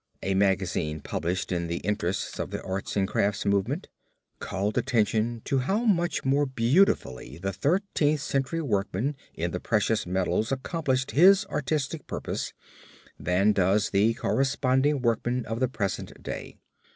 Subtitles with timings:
[0.23, 3.87] Y.), a magazine published in the interests of the Arts and Crafts movement,
[4.39, 10.51] called attention to how much more beautifully the Thirteenth Century workman in the precious metals
[10.51, 12.51] accomplished his artistic purpose
[13.19, 16.57] than does the corresponding workman of the present day.